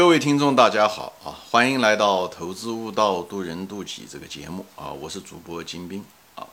[0.00, 1.28] 各位听众，大家好啊！
[1.50, 4.90] 欢迎来到《投资悟道，渡人渡己》这个节目啊！
[4.90, 6.02] 我是主播金兵
[6.34, 6.46] 啊。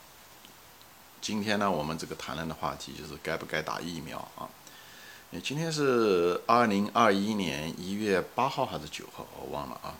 [1.21, 4.49] 今天呢，我们这个谈论的话题就是该不该打疫苗啊？
[5.41, 9.25] 今天是二零二一年一月八号还是九号？
[9.39, 9.95] 我忘了啊。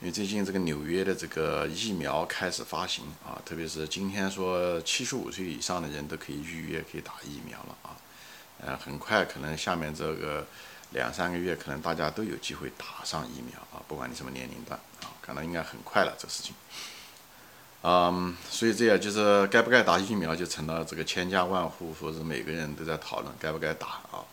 [0.00, 7.96] 因为最近这个纽约的这个疫苗开始发行啊，特别是今天说七十五岁以上的人都可以预约可以打疫苗了啊。
[8.64, 10.46] 呃，很快可能下面这个。
[10.94, 16.54] 两三个月，可能大家都有机会打上疫苗啊，不管你什么年龄段啊，可能应该很快了这事情。
[17.82, 24.24] 嗯，所以这样就是该不该打疫苗，就成了这个千家万户或者每个人都在讨论该不该打啊。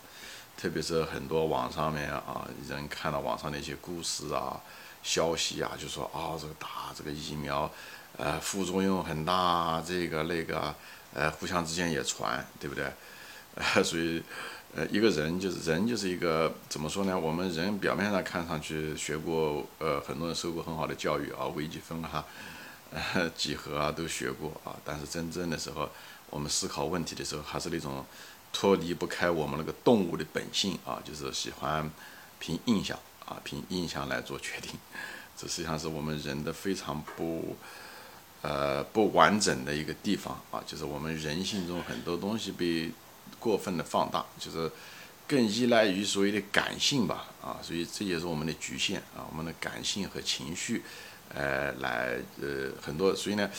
[0.55, 4.61] 特别是很多网上面啊，人看到网上的一些故事啊、
[5.01, 7.69] 消息啊，就说啊，这个打这个疫苗，
[8.15, 10.73] 呃，副作用很大，这个那个，
[11.15, 12.85] 呃，互相之间也传，对不对？
[13.55, 14.21] 呃， 所以。
[14.73, 17.19] 呃，一个人就是人，就是一个怎么说呢？
[17.19, 22.23] 我们人表面上看上去学过，呃，很多人受过很好的教育啊，微积分啊，
[23.13, 24.71] 呃，几何啊都学过啊。
[24.85, 25.89] 但是真正的时候，
[26.29, 28.05] 我们思考问题的时候，还是那种
[28.53, 31.91] 脱离不开我们那个动物的本性啊，就是喜欢
[32.39, 34.71] 凭印象啊，凭印象来做决定。
[35.35, 37.57] 这实际上是我们人的非常不
[38.41, 42.89] 呃不完整的一个地方啊，就是我们人性中很多东西被。
[43.39, 44.71] 过分的放大，就是
[45.27, 50.83] 更依赖于所谓的感性吧，啊，所以这也是我们的局限啊，我们的感性和情绪，
[51.33, 53.49] 呃，来呃很多，所以呢，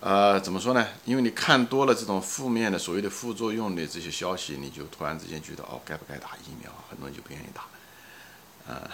[0.00, 0.88] 呃，怎么说呢？
[1.04, 6.72] 因为你看多了这种负面的所谓的副作用的这些消息，你就突然之间觉得哦，该不该打疫苗？
[6.88, 8.90] 很多人就不愿意打，啊，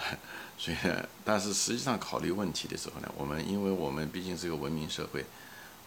[0.57, 0.77] 所以，
[1.23, 5.25] 但是实际上考虑问题的时候呢，我们因为我们毕竟是个文明社会。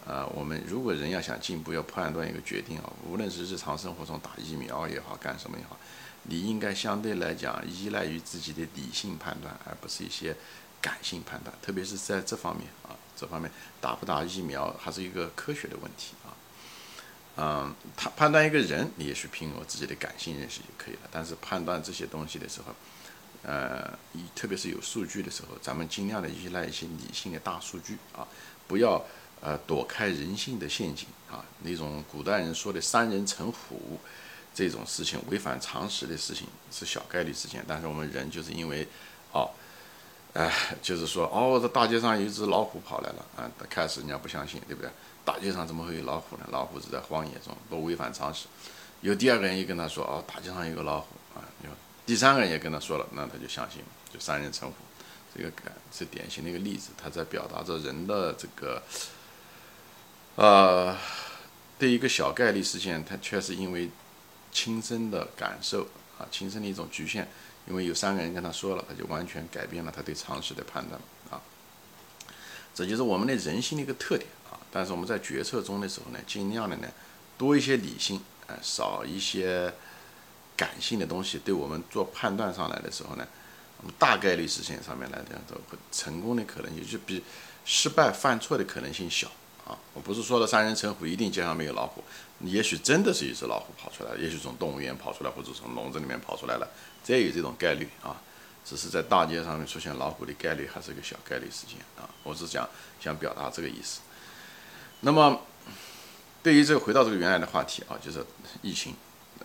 [0.06, 5.78] 呃，我们如果人要想进步，要判断一个决定啊，无论是日常生活中打疫苗也好，干什么也好，
[6.24, 10.36] 你应该相对来讲依赖于自己的理性判断，而不是一些
[10.78, 11.56] 感性判断。
[11.62, 16.36] 特别是在这方面啊，这方面打不打疫苗还是一个科学的问题啊。
[17.36, 21.08] 嗯，他判断一个人，你也许凭我自己的感性认识就可以了。
[21.10, 22.74] 但是判断这些东西的时候，
[23.42, 23.98] 呃，
[24.36, 28.28] 特别是有数据的时候，咱们尽量的依赖一些理性的大数据啊，
[28.68, 29.02] 不要。
[29.44, 34.00] 呃，躲开人性的陷阱啊，那种古代人说的“三人成虎”
[34.54, 37.62] 这种事情，违反常识的事情是小概率事件。
[37.68, 38.88] 但是我们人就是因为，
[39.32, 39.50] 哦，
[40.32, 40.50] 哎，
[40.80, 44.90] 就是说，哦，这大街上有一只老虎跑来了啊，开始人家不相信，对不对？
[45.26, 46.48] 大街上怎么会有老虎呢？
[46.50, 48.46] 老虎是在荒野中，不违反常识。
[49.02, 51.68] 有第二个人也跟他说，哦，大街上有个老虎啊，有
[52.06, 54.76] 第三个人也跟他说了，那他就相信了，就三人成虎。
[55.36, 58.82] 这个感是典型的一个例子，他在表达着人的这个。
[60.36, 60.96] 呃，
[61.78, 63.88] 对一个小概率事件，它确实因为
[64.50, 65.86] 亲身的感受
[66.18, 67.28] 啊，亲身的一种局限，
[67.68, 71.00] 因为有三个人跟他说了，他就完全改变了他对常识的判断
[71.30, 71.40] 啊。
[72.74, 74.58] 这就是我们的人性的一个特点啊。
[74.72, 76.88] 但是我们在决策中的时候呢，尽量的呢
[77.38, 79.72] 多一些理性，呃，少一些
[80.56, 83.24] 感性的东西，对我们做判断上来的时候呢，
[84.00, 85.60] 大概率事件上面来讲，都
[85.92, 87.22] 成功的可能性就比
[87.64, 89.30] 失败犯错的可能性小。
[89.66, 92.04] 啊，我不是说的三人成虎一定街上没有老虎，
[92.40, 96.68] 也许真的是一只老虎跑出来，也许从动物园跑出来，或者从笼子里面跑出来了，
[97.02, 98.20] 这有这种概率啊。
[98.66, 102.08] 只是在大街上面出现老虎的概率还是个小概率事件啊。
[102.22, 102.66] 我是想
[102.98, 104.00] 想表达这个意思。
[105.00, 105.38] 那么，
[106.42, 108.24] 对于这个回到这个原来的话题啊，就是
[108.62, 108.94] 疫情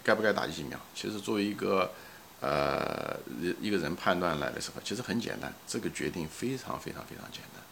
[0.03, 0.79] 该不该打疫苗？
[0.95, 1.91] 其实作为一个
[2.39, 3.17] 呃
[3.59, 7.63] 一个人判断来的时候，其实很简单，这个决定非常非常非常简单。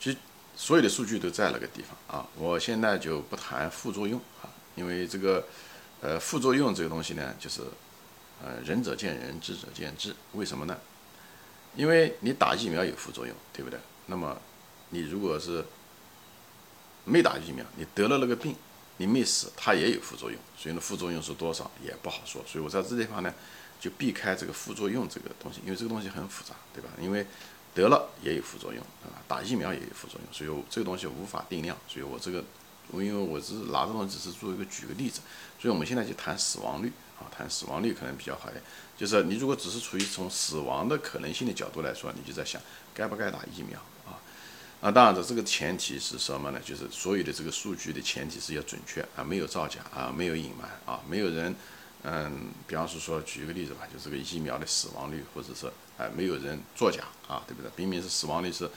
[0.00, 0.16] 其实。
[0.58, 5.46] 所有的数据都在那个地方啊，我现在就不谈副作用啊，因为这个，
[6.00, 7.62] 呃，副作用这个东西呢，就是，
[8.42, 10.12] 呃，仁者见仁，智者见智。
[10.32, 10.76] 为什么呢？
[11.76, 13.78] 因为你打疫苗有副作用，对不对？
[14.06, 14.36] 那么，
[14.90, 15.64] 你如果是
[17.04, 18.56] 没打疫苗，你得了那个病，
[18.96, 20.36] 你没死，它也有副作用。
[20.56, 22.42] 所以呢，副作用是多少也不好说。
[22.44, 23.32] 所以我在这地方呢，
[23.80, 26.90] 就避开这个副作用这个东西，因为这个东西很复杂，对吧？
[27.00, 27.24] 因为
[27.78, 31.76] 得了也有副作用，啊，打疫苗也有副作用，所以这个东西无法定量。
[31.86, 32.42] 所以我这个，
[32.88, 35.20] 我因为我只是拿这种只是做一个举个例子，
[35.60, 36.90] 所以我们现在就谈死亡率
[37.20, 38.60] 啊，谈死亡率可能比较好一点。
[38.96, 42.60] 就是你如果只是处于从死亡的可能性的角度来说，你就在想
[42.92, 44.18] 该不该打疫苗啊？
[44.80, 46.60] 啊，当然的，这个前提是什么呢？
[46.64, 51.54] 就是所有的这个数据的前提是要准确啊，没有造假啊，没有隐瞒啊，没有人。
[52.02, 55.66] 嗯，比方是说，举一个例子吧，就这个疫苗的死亡率，或者是
[55.98, 57.70] 哎，没有人作假啊，对不对？
[57.76, 58.70] 明明是死亡率是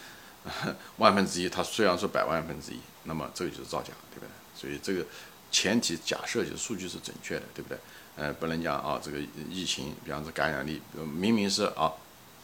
[0.97, 4.29] 万分之一，它虽然说百万分之一，那么这个就是造假，对不对？
[4.55, 5.05] 所以这个
[5.51, 7.77] 前提假设就是数据是准确的，对不对？
[8.17, 9.17] 呃，不能讲啊，这个
[9.49, 10.81] 疫情，比方说感染力，
[11.15, 11.93] 明明是啊，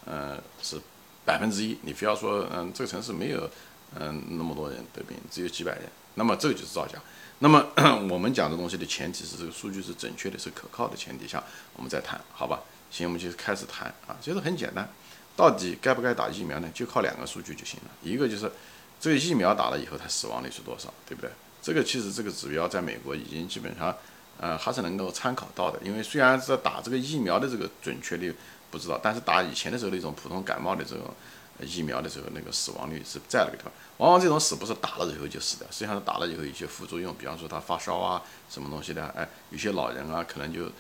[0.06, 0.80] 呃，是
[1.26, 3.50] 百分之一，你非要说，嗯，这个城市没有，
[4.00, 5.84] 嗯，那么多人得病，只有几百人，
[6.16, 6.98] 那么这个就是造假。
[7.40, 7.64] 那么
[8.10, 11.44] 我们讲的东西的前提是这个数据是准确的，是可靠的前提下，
[11.76, 12.62] 我们再谈，好吧？
[12.90, 14.88] 行，我们就开始谈啊，其实很简单，
[15.36, 16.70] 到底该不该打疫苗呢？
[16.74, 18.52] 就靠两个数据就行了，一个就是
[19.00, 21.30] 这个疫苗打了以后它死亡率是多少，对不对？
[21.62, 23.94] 这个其实这个指标在美国已经基本上，
[24.40, 25.80] 呃，还是能够参考到的。
[25.84, 28.34] 因为虽然是打这个疫苗的这个准确率
[28.72, 31.14] 不知道，但是打以前的时候那种普通感冒的这种
[31.60, 33.72] 疫苗的时候，那个死亡率是在那个地方。
[33.98, 40.72] 往往这种死不是打了以后就死的，实际上是打了以后有些副作用，比方说他发烧啊，什么东西的，哎，有些老人啊，可能就，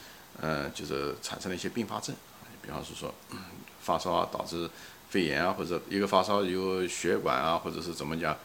[0.42, 2.16] 嗯，就是产生了一些并发症，
[2.62, 3.14] 比方是说
[3.82, 4.70] 发烧啊导致
[5.10, 8.38] 肺炎啊，或者一个发烧有血管啊，或者是怎么讲。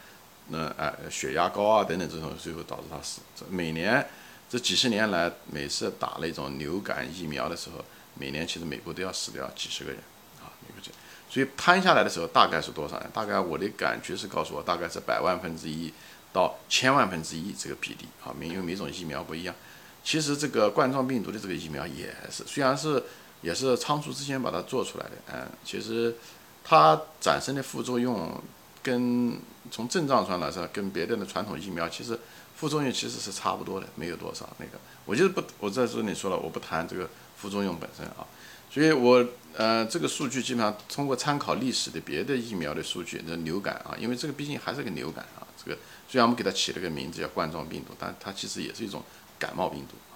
[0.49, 3.21] 那哎，血压高啊，等等这种，最后导致他死。
[3.33, 4.05] 这每年
[4.49, 7.85] 这几十年来，每次打那种流感疫苗的时候，
[8.15, 10.01] 每年其实美国都要死掉几十个人
[10.41, 10.91] 啊，美国这。
[11.29, 13.09] 所以摊下来的时候，大概是多少呢？
[13.13, 15.93] 大概我的感觉是告诉我，大概是百万分之一
[16.33, 18.35] 到千万分之一这个比例啊。
[18.37, 19.55] 每因为每种疫苗不一样，
[20.03, 23.03] 其实这个冠状病毒的这个疫苗也是，虽然是
[23.41, 26.15] 也是仓促之间把它做出来的，嗯，其实
[26.63, 28.41] 它产生的副作用。
[28.83, 29.39] 跟
[29.71, 32.19] 从症状上来说，跟别的的传统疫苗其实
[32.53, 34.71] 副作用其实是差不多的，没有多少那个。
[35.05, 38.27] 我就是不，我在这里说了，我不谈这个副作用本身啊。
[38.69, 39.25] 所以我
[39.55, 45.47] 呃，这个数据基本上通过参考历史的别的疫苗的数据，那流感啊，因为这个毕竟还是个流感啊。
[45.63, 45.77] 这个
[46.09, 49.01] 虽然我们给它起了个名字叫冠状病毒，但它其实也是一种
[49.43, 50.15] 感冒病毒啊。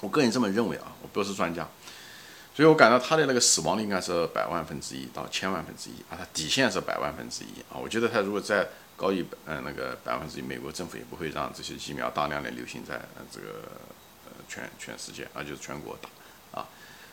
[0.00, 1.68] 我个人这么认为啊，我不是专家。
[2.54, 7.78] 所以我感到它的那个死亡率应该是百万分之一到千万分之一啊，它底线是百万分之一啊。
[7.82, 8.66] 我觉得它如果再
[8.96, 13.00] 高于嗯那个百分之一，美国政府也不会让这些疫苗大量的流行在
[13.30, 13.46] 这个
[14.26, 16.66] 呃全全世界啊，就是全国打啊。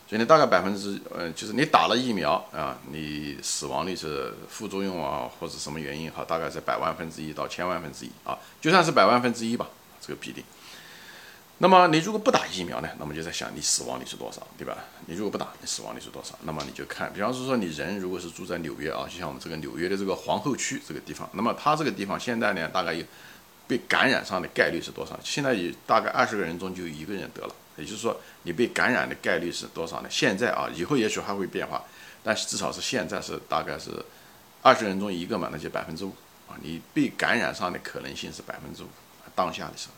[0.08, 9.68] 所以呢，大概百分之呃就是你打了疫苗啊，你死亡率是副作用啊或者什么原因哈，大概是百万分之一到千万分之一啊，就算是百万分之一吧，
[10.00, 10.44] 这个比例。
[11.60, 12.88] 那么你如果不打疫苗呢？
[13.00, 14.76] 那么就在想你死亡率是多少，对吧？
[15.06, 16.38] 你如果不打，你死亡率是多少？
[16.44, 23.04] 那么你就看，比方说说你人如果是住在纽约啊，就像我们这个纽约的这个皇后区这个地方，那么它这个地方现在呢，大概有
[23.66, 25.18] 被感染上的概率是多少？
[25.24, 30.08] 现在也大概二十个人中就一个人得了，也就是说你被感染的概率是多少呢？
[30.08, 31.82] 现在啊，以后也许还会变化，
[32.22, 33.90] 但是至少是现在是大概是
[34.62, 36.14] 二十人中一个嘛，那就百分之五
[36.46, 38.88] 啊，你被感染上的可能性是百分之五，
[39.34, 39.94] 当下的时候。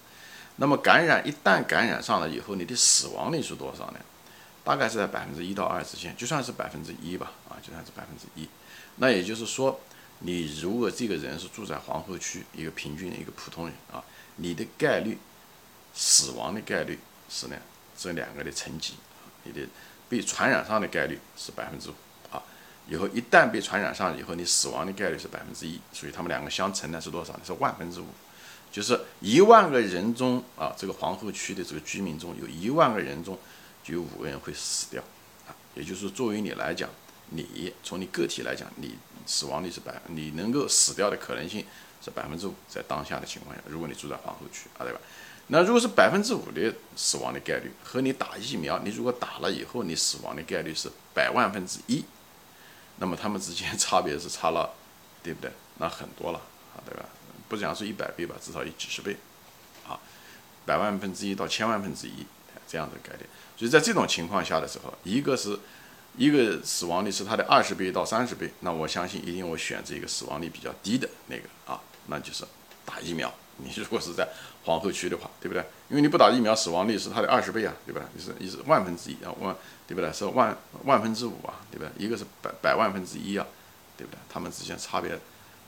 [0.60, 4.00] 那么感染一旦感染上了以后，你的死亡率是多少呢？
[4.62, 8.46] 大概是在百分之一到二之间，就算是百分之一吧，啊，就算是百分之一。
[8.96, 9.80] 那也就是说，
[10.18, 14.04] 你如果这个人是住在皇后区，一个平均的一个普通人啊，
[14.36, 15.16] 你的概率
[15.94, 16.98] 死亡的概率
[17.30, 17.56] 是呢
[17.96, 18.96] 这两个的乘积，
[19.44, 19.66] 你的
[20.10, 21.94] 被传染上的概率是百分之五
[22.30, 22.42] 啊。
[22.86, 27.34] 以后一旦被传染上以后，你死亡的概率是百分之一，所以他们两个相乘呢是多少？
[27.42, 28.06] 是万分之五。
[28.70, 33.38] 就是一万个人中啊，这个皇后区的这个居民中有一万个人中
[33.82, 35.02] 就有五个人会死掉
[35.46, 35.54] 啊。
[35.74, 36.88] 也就是作为你来讲，
[37.30, 38.96] 你从你个体来讲，你
[39.26, 41.64] 死亡率是百，你能够死掉的可能性
[42.02, 45.00] 是百分之五，在当下的情况下，如果你住在皇后区啊，对吧？
[45.48, 52.04] 那如果是百分之五的死亡的概率，和你打疫苗，你如果打了以后你死亡的概率是百万分之一，
[52.98, 54.72] 那么他们之间 差别是差了，
[55.24, 55.50] 对不对？
[55.78, 56.38] 那很多了
[56.74, 57.04] 啊，对吧？
[57.50, 59.16] 不讲是一百倍吧，至少有几十倍，
[59.86, 59.98] 啊，
[60.64, 62.24] 百万分之一到千万分之一
[62.66, 63.28] 这样的概念。
[63.56, 65.58] 所以在这种情况下的时候，一个是
[66.16, 72.44] 一个死亡率是它的二十倍到三十倍，那我相信一定我选择一个死亡率比较低的那个啊，那就是
[72.86, 73.32] 打疫苗。
[73.62, 74.26] 你如果是在
[74.64, 75.62] 皇后区的话，对不对？
[75.90, 78.00] 因为你不打疫苗，死亡率是它的二十倍啊，对吧？
[78.14, 79.54] 你是你是万分之一啊，万
[79.86, 80.10] 对不对？
[80.12, 81.90] 是万万分之五啊，对不对？
[81.98, 83.46] 一个是百百万分之一啊，
[83.98, 84.18] 对不对？
[84.30, 85.18] 它们之间差别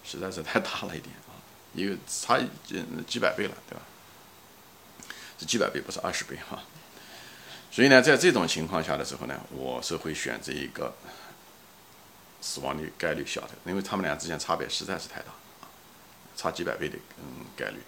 [0.03, 1.15] 实在是太大了一点。
[1.75, 3.83] 一个差几几百倍了，对吧？
[5.39, 6.63] 是几百倍，不是二十倍哈。
[7.71, 10.95] 所以呢，在这种情况下的时候呢，我是会选择一个
[12.41, 15.33] 死亡率概率小的，因为他们俩之间差别实在是太大，
[16.37, 17.79] 差几百倍的嗯概率。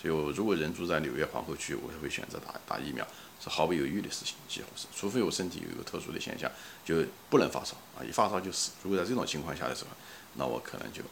[0.00, 3.06] 所以，如果人住在纽约皇后区，我会选择打打疫苗，
[3.40, 6.50] 是毫不犹豫的事情，几乎是，除非我身体有一个特殊的现象，
[6.84, 8.72] 就不能发烧啊，一发烧就死。
[8.82, 9.90] 如果在这种情况下的时候，
[10.34, 11.02] 那我可能就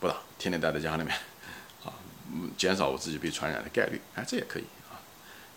[0.00, 1.14] 不打，天天待在家里面。
[2.32, 4.96] 嗯，减少我自己被传染的概率，哎，这也可以啊，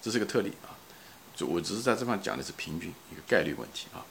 [0.01, 0.75] 这是个特例啊。
[1.35, 4.03] 就我只是在这方讲的是平均一个概率问题啊。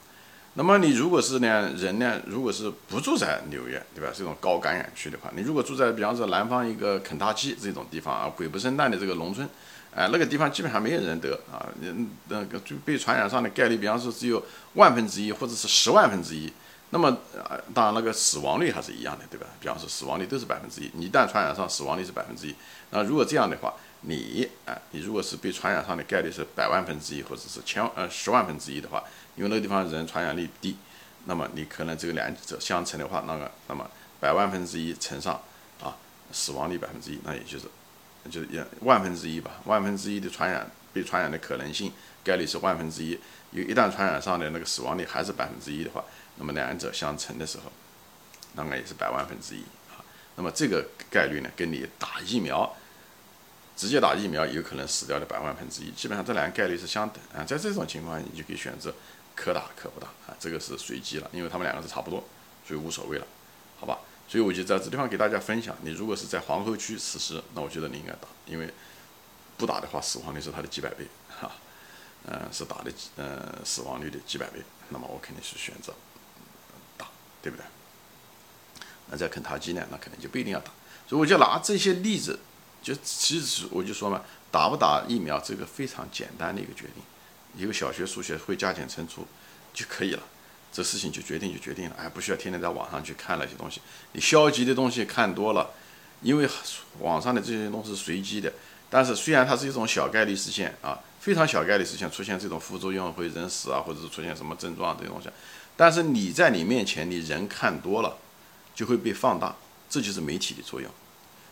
[0.53, 4.11] 那么你如果是呢人呢，如果是不住在纽约，对吧？
[4.15, 9.47] 这种高感染区的话，你如果住在比方说南方一个肯塔基这种地方啊，鬼不生蛋的这个农村，
[9.93, 14.41] 哎，那个地方基本上没有人得啊，人那个就被传染上的概率，比方说只有
[14.73, 16.51] 万分之一或者是十万分之一。
[16.89, 17.09] 那么
[17.43, 19.45] 啊，当然那个死亡率还是一样的，对吧？
[19.59, 22.55] 比方说死亡率都是百分之一，你一旦传染上，死亡率是百分之一。
[22.91, 29.03] 那如果这样的话，你啊，你如果是被传染上的概率是百万分之一或者是千呃十万分之一的话。
[29.35, 30.75] 因为那个地方人传染力低，
[31.25, 33.87] 那么你可能这个两者相乘的话，那个那么
[34.19, 35.39] 百万分之一乘上
[35.79, 35.95] 啊
[36.31, 37.65] 死亡率百分之一，那也就是
[38.31, 41.91] 就是也万分之一吧，万分之一的传染被传染的可能性
[42.23, 43.19] 概率是万分之一，
[43.51, 46.03] 有一旦传染上的那个死亡率还是百分之一的话，
[46.37, 47.71] 那么两者相乘的时候，
[48.53, 50.01] 那么也是百万分之一啊。
[50.35, 52.75] 那么这个概率呢，跟你打疫苗
[53.75, 57.43] 直接打疫苗有可能死掉的百万分之一，基本上这两个概率是相等啊。
[57.43, 58.93] 在这种情况，你就可以选择。
[59.39, 62.23] 可打可不打啊，这个是随机了，因为他们两个是差不多，
[62.65, 63.27] 所以无所谓了，
[63.79, 63.99] 好吧？
[64.27, 68.67] 所以我就在这地方给大家分享，你如果是在皇后区实施，那我觉得你应该打，因为
[69.55, 71.05] 不打的话，死亡率是它的几百倍，
[71.39, 71.51] 哈，
[72.25, 75.93] 嗯，是打的，嗯，死亡率的几百倍，那么我肯定是选择，
[77.47, 77.65] 对不对？
[79.09, 80.69] 那在肯塔基呢，那可能就不一定要打，
[81.07, 82.37] 所以我就拿这些例子，
[82.83, 87.03] 就其实我就说嘛，打不打疫苗这个非常简单的一个决定。
[87.55, 89.25] 一个小学数学会加减乘除
[89.73, 90.23] 就可以了，
[90.73, 93.81] 这事情就决定就决定了，哎，不需要天天在网上去看那些东西。
[94.11, 95.71] 你消极的东西看多了，
[96.21, 96.47] 因为
[96.99, 98.51] 网上的这些东西是随机的，
[98.89, 105.29] 但是虽然它是一种小概率事件啊，非常小概率事件出现这种副作用会人死啊，或者是出现什么症状这些东西，
[105.77, 108.17] 但是你在你面前，你人看多了
[108.75, 109.55] 就会被放大，
[109.89, 110.91] 这就是媒体的作用。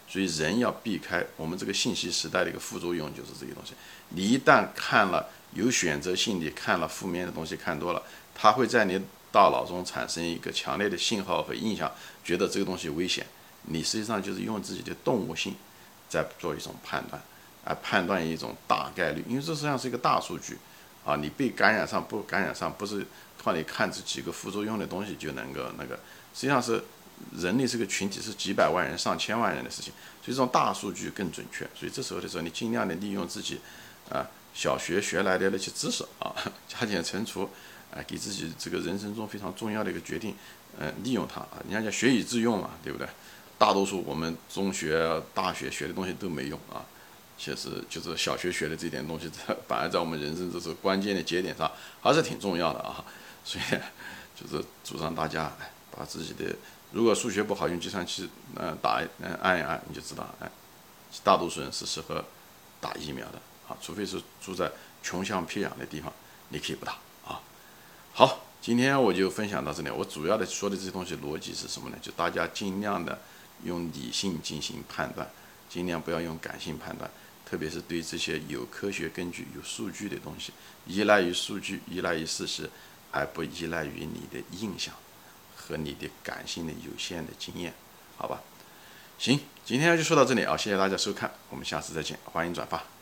[0.08, 3.74] 所以人要避开我们这个信息时代的一个副作用，就是这些东西。
[4.10, 8.02] 你一旦看了有选择性的看了负面的东西看多了，
[8.36, 9.00] 它会在你
[9.32, 11.92] 大脑中产生一个强烈的信号和印象，
[12.24, 13.26] 觉得这个东西危险。
[13.64, 15.56] 你实际上就是用自己的动物性
[16.08, 17.20] 在做一种判断，
[17.64, 20.58] 啊，判断一种大概率，因为这实际上是一个大数据
[21.04, 21.16] 啊。
[21.16, 23.04] 你被感染上不感染上，不是
[23.46, 25.96] 靠你看这几个副作用的东西就能够那个，
[26.34, 26.84] 实际上是。
[27.38, 31.60] 人类这个群体是几百万人、上千万人的事情，所以这种大数据更准确。
[31.74, 33.58] 所以这时候的时候，你尽量的利用自己，
[34.10, 36.36] 啊，小学学来的那些知识啊，
[36.68, 37.50] 加减乘除，
[37.90, 40.36] 啊，给自己这个人生中非常重要的一个决定，
[40.78, 41.64] 嗯，利用它啊。
[41.66, 43.08] 你看叫学以致用嘛，对不对？
[43.58, 46.84] 大多数我们中学、大学学的东西都没用啊，
[47.38, 49.32] 其实就是小学学的这点东西，
[49.70, 51.72] 反而在我们人生这是关键的节点上
[52.02, 53.02] 还是挺重要的啊。
[53.46, 53.64] 所以
[54.36, 55.50] 就是主张大家
[55.96, 56.54] 把自己的。
[56.92, 60.50] 如果数学不好，用计算器，嗯，打，嗯，按一按，你就知道，哎，
[61.24, 62.24] 大多数人是适合
[62.80, 64.72] 打疫苗的，啊，除非是住在
[65.04, 66.12] 穷乡僻壤的地方，
[66.50, 66.94] 你可以不打，
[67.26, 67.42] 啊。
[68.14, 69.90] 好，今天我就分享到这里。
[69.90, 71.98] 我主要的说的这些东西逻辑是什么呢？
[72.02, 73.20] 就大家尽量的
[73.66, 75.30] 用理性进行判断，
[75.70, 77.12] 尽量不要用感性判断，
[77.46, 80.54] 特别是对这些有科学根据、有数据的东西，
[80.88, 82.70] 依赖于数据，依赖于事实，
[83.16, 84.94] 而不依赖于你的印象。
[85.68, 87.74] 和你的感性的有限的经验，
[88.18, 88.40] 好吧，
[89.18, 92.95] 行，今天就说到这里啊，谢谢大家收看，我们下次再见，欢迎转发。